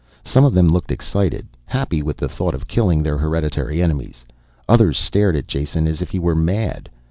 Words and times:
Some 0.25 0.45
of 0.45 0.55
them 0.55 0.67
looked 0.67 0.91
excited, 0.91 1.45
happy 1.63 2.01
with 2.01 2.17
the 2.17 2.27
thought 2.27 2.55
of 2.55 2.67
killing 2.67 3.03
their 3.03 3.19
hereditary 3.19 3.83
enemies. 3.83 4.25
Others 4.67 4.97
stared 4.97 5.35
at 5.35 5.47
Jason 5.47 5.85
as 5.85 6.01
if 6.01 6.09
he 6.09 6.17
were 6.17 6.33
mad. 6.33 6.89